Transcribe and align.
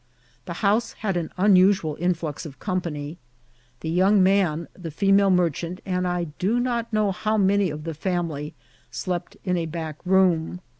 The 0.45 0.53
house 0.65 0.93
had 0.93 1.15
an 1.15 1.31
unusual 1.37 1.95
influx 1.99 2.43
of 2.43 2.57
company. 2.57 3.19
The 3.81 3.89
young 3.91 4.23
man, 4.23 4.67
the 4.73 4.89
female 4.89 5.29
merchant, 5.29 5.79
and 5.85 6.07
I 6.07 6.23
do 6.39 6.59
not 6.59 6.91
know 6.91 7.11
how 7.11 7.37
many 7.37 7.69
of 7.69 7.83
the 7.83 7.93
family, 7.93 8.55
slept 8.89 9.37
in 9.43 9.57
a 9.57 9.67
back 9.67 9.99
room. 10.03 10.59